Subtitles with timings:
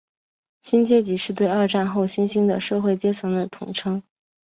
[0.63, 4.01] 新阶级是对二战后新兴的社会阶层的统称。